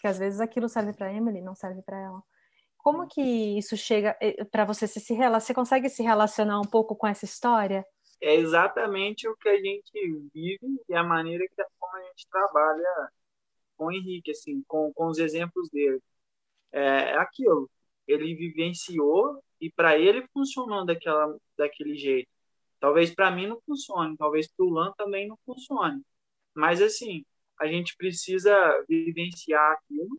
[0.00, 2.22] porque às vezes aquilo serve para Emily, não serve para ela.
[2.78, 3.20] Como que
[3.58, 7.26] isso chega eh, para você se, se você consegue se relacionar um pouco com essa
[7.26, 7.84] história?
[8.18, 9.92] É exatamente o que a gente
[10.32, 13.10] vive e a maneira que como a gente trabalha
[13.76, 16.00] com o Henrique, assim, com, com os exemplos dele.
[16.72, 17.70] É, é aquilo.
[18.08, 22.30] Ele vivenciou e para ele funcionou daquela, daquele jeito.
[22.78, 26.00] Talvez para mim não funcione, talvez para o Lan também não funcione.
[26.54, 27.22] Mas assim,
[27.60, 28.52] a gente precisa
[28.88, 30.18] vivenciar aquilo.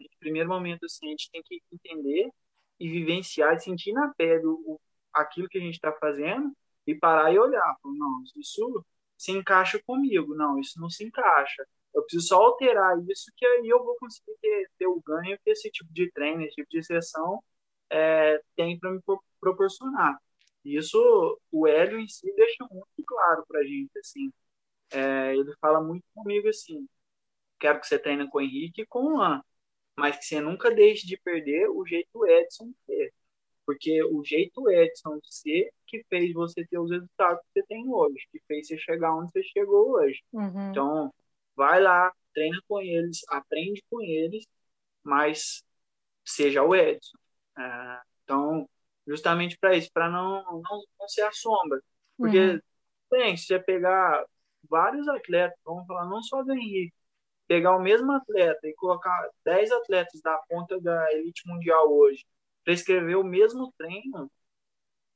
[0.00, 2.30] Em primeiro momento, assim, a gente tem que entender
[2.78, 4.78] e vivenciar e sentir na pele o,
[5.14, 6.52] aquilo que a gente está fazendo
[6.86, 7.76] e parar e olhar.
[7.84, 8.84] Não, isso
[9.16, 10.34] se encaixa comigo.
[10.34, 11.66] Não, isso não se encaixa.
[11.94, 15.50] Eu preciso só alterar isso que aí eu vou conseguir ter, ter o ganho que
[15.50, 17.42] esse tipo de treino, esse tipo de sessão
[17.90, 19.00] é, tem para me
[19.40, 20.20] proporcionar.
[20.64, 24.30] Isso o Hélio em si deixa muito claro para a gente, assim
[24.92, 26.88] é, ele fala muito comigo assim:
[27.58, 29.42] quero que você treine com o Henrique e com o Luan,
[29.96, 33.12] mas que você nunca deixe de perder o jeito Edson ser.
[33.66, 38.26] Porque o jeito Edson ser que fez você ter os resultados que você tem hoje,
[38.32, 40.20] que fez você chegar onde você chegou hoje.
[40.32, 40.70] Uhum.
[40.70, 41.14] Então,
[41.54, 44.44] vai lá, treina com eles, aprende com eles,
[45.04, 45.62] mas
[46.24, 47.16] seja o Edson.
[47.58, 48.68] É, então,
[49.06, 51.80] justamente para isso, para não, não, não ser a sombra.
[52.16, 52.60] Porque, uhum.
[53.10, 54.24] bem, se você pegar
[54.68, 56.94] vários atletas, vamos falar não só do Henrique,
[57.46, 62.24] pegar o mesmo atleta e colocar 10 atletas da ponta da elite mundial hoje,
[62.64, 64.30] prescrever o mesmo treino,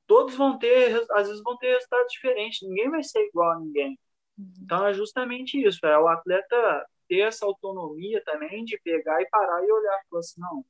[0.06, 3.98] todos vão ter, às vezes vão ter resultados diferentes, ninguém vai ser igual a ninguém.
[4.38, 4.52] Uhum.
[4.62, 9.62] Então é justamente isso, é o atleta ter essa autonomia também de pegar e parar
[9.64, 10.64] e olhar e falar assim, não,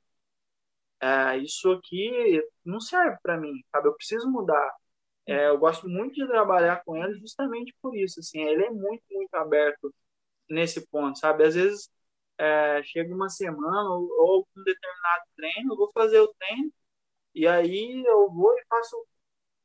[1.01, 3.87] é, isso aqui não serve para mim, sabe?
[3.87, 4.71] Eu preciso mudar.
[5.27, 8.19] É, eu gosto muito de trabalhar com ele justamente por isso.
[8.19, 9.93] Assim, ele é muito, muito aberto
[10.49, 11.45] nesse ponto, sabe?
[11.45, 11.89] Às vezes
[12.39, 16.71] é, chega uma semana ou, ou um determinado treino, eu vou fazer o treino
[17.35, 18.95] e aí eu vou e faço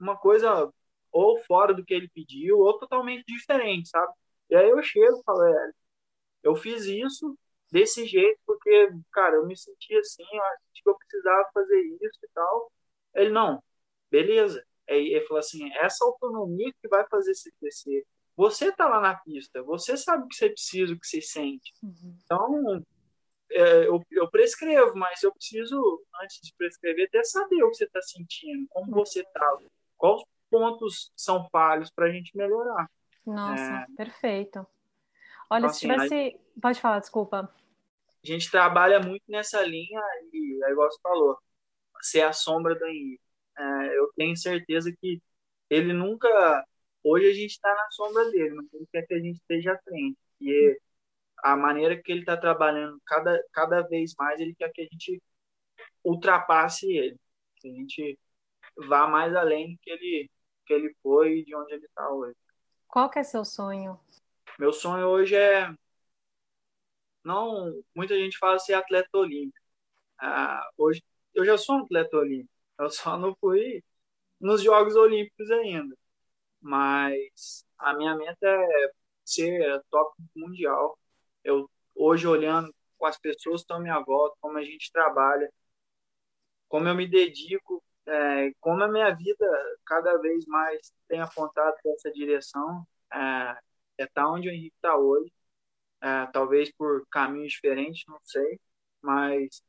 [0.00, 0.72] uma coisa
[1.12, 4.12] ou fora do que ele pediu ou totalmente diferente, sabe?
[4.50, 5.72] E aí eu chego e falo, é,
[6.42, 7.38] eu fiz isso
[7.70, 12.18] desse jeito porque, cara, eu me senti assim, eu acho que eu precisava fazer isso
[12.24, 12.72] e tal.
[13.14, 13.62] Ele, não,
[14.10, 14.64] beleza,
[14.96, 18.06] ele falou assim: essa autonomia que vai fazer você crescer.
[18.36, 21.74] Você está lá na pista, você sabe o que você precisa, o que você sente.
[21.82, 22.16] Uhum.
[22.24, 22.82] Então,
[23.50, 27.84] é, eu, eu, prescrevo, mas eu preciso, antes de prescrever, até saber o que você
[27.84, 29.58] está sentindo, como você está,
[29.98, 32.90] quais pontos são falhos para a gente melhorar.
[33.26, 33.86] Nossa, é...
[33.96, 34.66] perfeito.
[35.50, 36.36] Olha, então, se assim, tivesse.
[36.56, 36.60] A...
[36.60, 37.54] Pode falar, desculpa.
[38.22, 40.00] A gente trabalha muito nessa linha
[40.32, 41.38] e, é igual você falou,
[42.00, 43.29] ser a sombra do Henrique
[43.60, 45.20] é, eu tenho certeza que
[45.68, 46.28] ele nunca.
[47.02, 49.78] Hoje a gente está na sombra dele, mas ele quer que a gente esteja à
[49.82, 50.18] frente.
[50.40, 50.78] E
[51.38, 55.22] a maneira que ele está trabalhando, cada, cada vez mais, ele quer que a gente
[56.04, 57.16] ultrapasse ele,
[57.56, 58.18] que a gente
[58.88, 60.30] vá mais além do que ele,
[60.66, 62.36] que ele foi e de onde ele está hoje.
[62.88, 63.98] Qual que é seu sonho?
[64.58, 65.72] Meu sonho hoje é
[67.24, 69.58] não muita gente fala ser atleta olímpico.
[70.18, 71.02] Ah, hoje
[71.34, 72.59] eu já sou um atleta olímpico.
[72.80, 73.84] Eu só não fui
[74.40, 75.96] nos Jogos Olímpicos ainda.
[76.60, 78.92] Mas a minha meta é
[79.24, 80.98] ser top mundial.
[81.44, 85.52] Eu hoje olhando com as pessoas que estão à minha volta, como a gente trabalha,
[86.68, 89.46] como eu me dedico, é, como a minha vida
[89.86, 93.58] cada vez mais tem apontado para essa direção, é,
[93.98, 95.32] é tá onde o Henrique está hoje.
[96.02, 98.60] É, talvez por caminhos diferentes, não sei,
[99.02, 99.62] mas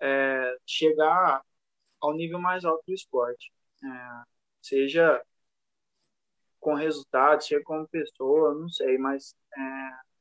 [0.00, 1.42] é, chegar
[2.00, 3.52] ao nível mais alto do esporte.
[3.84, 4.22] É,
[4.62, 5.22] seja
[6.60, 9.60] com resultados, seja como pessoa, não sei, mas é,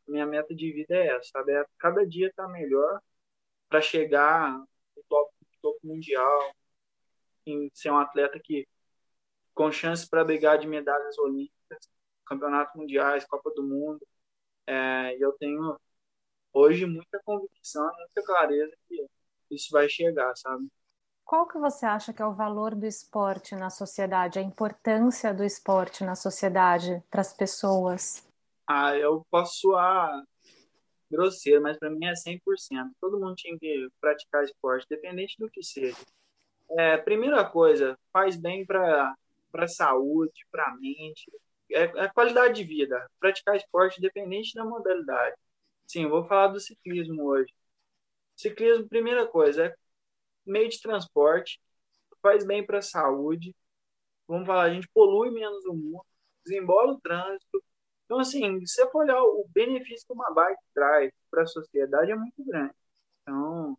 [0.08, 1.54] minha meta de vida é essa, sabe?
[1.54, 3.02] É cada dia tá melhor
[3.70, 6.54] para chegar no topo, topo mundial,
[7.46, 8.68] em ser um atleta que
[9.54, 11.90] com chances para brigar de medalhas olímpicas,
[12.26, 14.06] campeonatos mundiais, Copa do Mundo.
[14.68, 15.80] É, eu tenho
[16.54, 19.08] hoje muita convicção, muita clareza que
[19.52, 20.68] isso vai chegar, sabe?
[21.28, 25.44] Qual que você acha que é o valor do esporte na sociedade, a importância do
[25.44, 28.26] esporte na sociedade para as pessoas?
[28.66, 30.24] Ah, eu posso soar
[31.12, 32.92] grosseiro, mas para mim é 100%.
[33.02, 35.98] Todo mundo tinha que praticar esporte, independente do que seja.
[36.72, 39.14] É, primeira coisa, faz bem para
[39.54, 41.30] a saúde, para a mente,
[41.70, 43.06] é, é qualidade de vida.
[43.20, 45.36] Praticar esporte, independente da modalidade.
[45.86, 47.54] Sim, vou falar do ciclismo hoje.
[48.38, 49.76] Ciclismo, primeira coisa, é
[50.48, 51.60] meio de transporte,
[52.22, 53.56] faz bem para a saúde.
[54.28, 56.06] Vamos falar, a gente polui menos o mundo,
[56.44, 57.64] desembola o trânsito,
[58.08, 62.12] então, assim, se você for olhar o benefício que uma bike traz para a sociedade
[62.12, 62.74] é muito grande.
[63.24, 63.78] Então,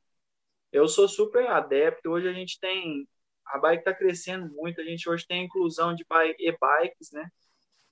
[0.73, 2.11] eu sou super adepto.
[2.11, 3.09] Hoje a gente tem.
[3.47, 4.81] A bike está crescendo muito.
[4.81, 6.05] A gente hoje tem a inclusão de
[6.39, 7.31] e-bikes, né?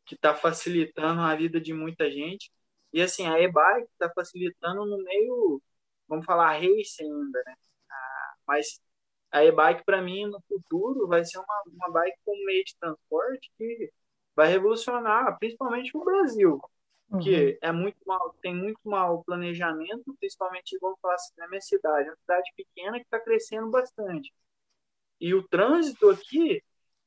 [0.07, 2.53] Que está facilitando a vida de muita gente.
[2.93, 5.63] E, assim, a e-bike está facilitando no meio,
[6.09, 7.55] vamos falar, race ainda, né?
[8.47, 8.81] Mas
[9.31, 13.51] a e-bike, para mim, no futuro, vai ser uma, uma bike como meio de transporte
[13.59, 13.93] que
[14.35, 16.61] vai revolucionar, principalmente no Brasil,
[17.23, 17.59] que uhum.
[17.63, 22.11] é muito mal, tem muito mal planejamento, principalmente, vamos falar assim, na minha cidade, é
[22.11, 24.33] uma cidade pequena que está crescendo bastante.
[25.21, 26.63] E o trânsito aqui,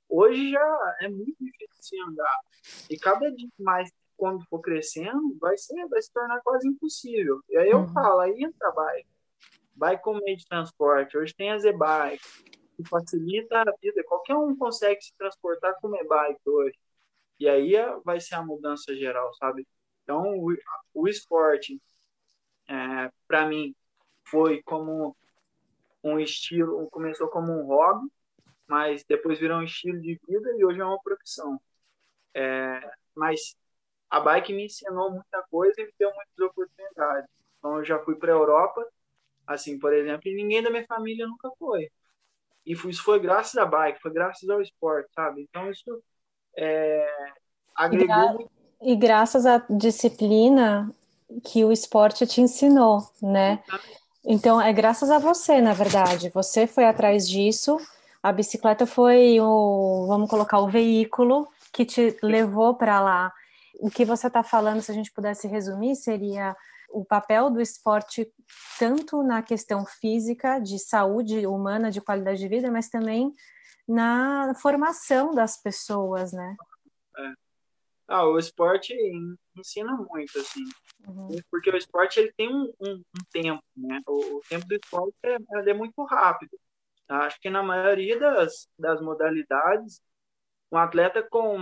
[0.08, 2.39] hoje já é muito difícil de andar.
[2.89, 7.41] E cada dia mais, quando for crescendo, vai, ser, vai se tornar quase impossível.
[7.47, 7.93] E aí eu uhum.
[7.93, 9.10] falo, aí entra a bike.
[9.80, 11.18] Bike como meio de transporte.
[11.18, 12.22] Hoje tem a Z-Bike,
[12.76, 14.04] que facilita a vida.
[14.04, 16.78] Qualquer um consegue se transportar com e-bike hoje.
[17.39, 19.65] E aí é, vai ser a mudança geral, sabe?
[20.04, 20.54] Então, o,
[20.94, 21.82] o esporte,
[22.68, 23.74] é, para mim,
[24.26, 25.15] foi como
[26.04, 28.12] um estilo, começou como um hobby,
[28.68, 31.60] mas depois virou um estilo de vida e hoje é uma profissão.
[32.34, 33.56] É, mas
[34.10, 37.30] a bike me ensinou muita coisa e me deu muitas oportunidades.
[37.58, 38.86] Então, eu já fui para a Europa,
[39.50, 41.90] assim, por exemplo, e ninguém da minha família nunca foi.
[42.66, 45.42] E isso foi graças à bike, foi graças ao esporte, sabe?
[45.50, 46.02] Então, isso
[46.56, 47.34] é,
[47.76, 48.52] agregou e, gra muito.
[48.82, 50.94] E graças à disciplina
[51.44, 53.64] que o esporte te ensinou, né?
[54.24, 56.30] Então, é graças a você, na verdade.
[56.30, 57.78] Você foi atrás disso.
[58.22, 63.34] A bicicleta foi o, vamos colocar, o veículo que te levou para lá.
[63.80, 66.56] O que você está falando, se a gente pudesse resumir, seria
[66.91, 68.32] o papel do esporte
[68.78, 73.34] tanto na questão física, de saúde humana, de qualidade de vida, mas também
[73.88, 76.56] na formação das pessoas, né?
[77.17, 77.34] É.
[78.08, 78.93] Ah, o esporte
[79.56, 80.63] ensina muito, assim.
[81.08, 81.30] Uhum.
[81.52, 84.02] Porque o esporte ele tem um, um, um tempo, né?
[84.08, 85.38] O, o, tempo do esporte é,
[85.69, 86.60] é muito rápido.
[87.08, 90.02] Acho que na maioria das, das modalidades,
[90.71, 91.58] um atleta com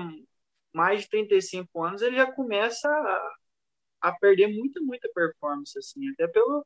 [0.73, 3.35] mais de 35 anos, ele já começa a,
[4.01, 6.65] a perder muita, muita performance, assim, até pelo,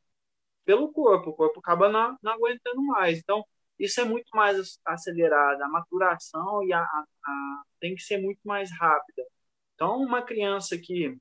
[0.66, 1.32] pelo corpo.
[1.32, 3.20] O corpo acaba não, não aguentando mais.
[3.20, 3.44] Então,
[3.80, 8.40] isso é muito mais acelerado, a maturação e a, a, a, tem que ser muito
[8.44, 9.24] mais rápida.
[9.76, 11.18] Então, uma criança que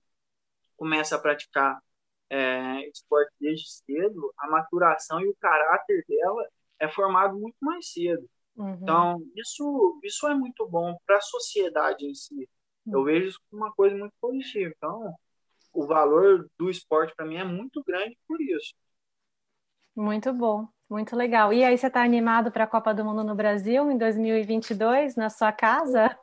[0.77, 1.81] começa a praticar
[2.29, 8.29] é, esporte desde cedo, a maturação e o caráter dela é formado muito mais cedo.
[8.57, 8.79] Uhum.
[8.83, 12.49] Então, isso, isso é muito bom para a sociedade em si.
[12.87, 12.95] Uhum.
[12.95, 14.73] Eu vejo isso como uma coisa muito positiva.
[14.77, 15.15] Então,
[15.73, 18.75] o valor do esporte para mim é muito grande por isso.
[19.95, 20.69] Muito bom.
[20.89, 21.53] Muito legal.
[21.53, 25.31] E aí, você está animado para a Copa do Mundo no Brasil em 2022, na
[25.31, 26.19] sua casa?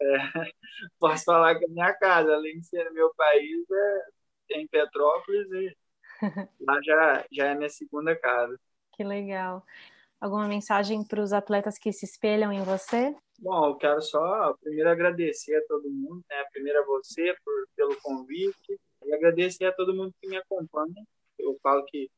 [0.00, 0.16] É,
[0.98, 5.76] posso falar que é minha casa, além de ser meu país, é, em Petrópolis e
[6.60, 8.56] lá já, já é minha segunda casa.
[8.92, 9.64] Que legal.
[10.20, 13.12] Alguma mensagem para os atletas que se espelham em você?
[13.40, 16.44] Bom, eu quero só primeiro agradecer a todo mundo, né?
[16.52, 21.06] Primeiro a você por, pelo convite e agradecer a todo mundo que me acompanha.
[21.38, 22.10] Eu falo que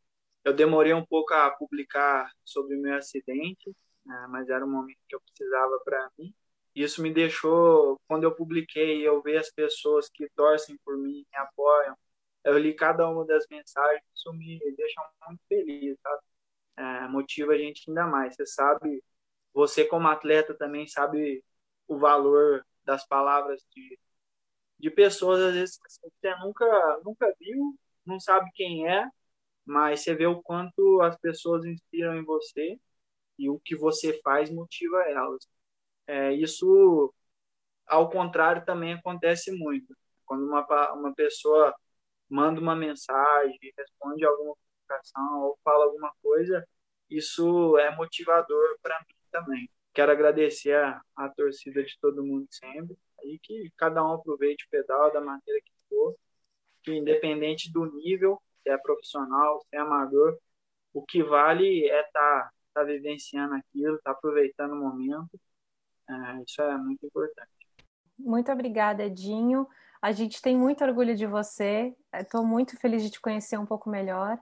[0.45, 3.75] eu demorei um pouco a publicar sobre o meu acidente,
[4.05, 6.35] né, mas era um momento que eu precisava para mim.
[6.75, 11.39] Isso me deixou, quando eu publiquei, eu ver as pessoas que torcem por mim, me
[11.39, 11.97] apoiam,
[12.45, 16.23] eu li cada uma das mensagens, isso me deixa muito feliz, sabe?
[16.77, 18.35] É, motiva a gente ainda mais.
[18.37, 19.03] Você sabe,
[19.53, 21.43] você como atleta também sabe
[21.89, 23.99] o valor das palavras de,
[24.85, 27.75] de pessoas, às vezes, que você nunca, nunca viu,
[28.05, 29.09] não sabe quem é,
[29.65, 32.79] mas você vê o quanto as pessoas inspiram em você
[33.39, 35.49] e o que você faz motiva elas.
[36.07, 37.15] É, isso,
[37.87, 39.97] ao contrário, também acontece muito.
[40.27, 41.75] Quando uma, uma pessoa
[42.29, 46.63] manda uma mensagem, responde alguma comunicação ou fala alguma coisa,
[47.09, 49.71] isso é motivador para mim também.
[49.95, 54.71] Quero agradecer a, a torcida de todo mundo sempre e que cada um aproveite o
[54.71, 56.15] pedal da maneira que for,
[56.83, 60.39] que independente do nível, se é profissional, se é amador,
[60.93, 65.41] o que vale é estar tá, tá vivenciando aquilo, estar tá aproveitando o momento.
[66.09, 67.51] É, isso é muito importante.
[68.19, 69.67] Muito obrigada, Edinho.
[70.01, 71.95] A gente tem muito orgulho de você.
[72.13, 74.39] Estou muito feliz de te conhecer um pouco melhor.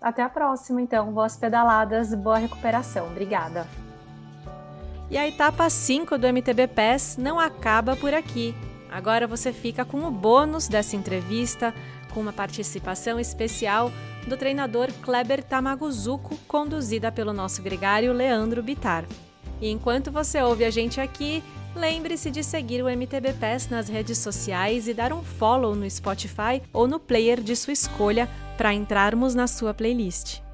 [0.00, 1.12] Até a próxima, então.
[1.12, 3.06] Boas pedaladas, boa recuperação.
[3.06, 3.66] Obrigada.
[5.10, 8.54] E a etapa 5 do MTB PES não acaba por aqui.
[8.90, 11.72] Agora você fica com o bônus dessa entrevista,
[12.12, 13.92] com uma participação especial
[14.26, 19.04] do treinador Kleber Tamaguzuko, conduzida pelo nosso gregário Leandro Bitar.
[19.60, 21.42] E enquanto você ouve a gente aqui,
[21.74, 26.60] lembre-se de seguir o MTB PES nas redes sociais e dar um follow no Spotify
[26.72, 30.45] ou no player de sua escolha para entrarmos na sua playlist.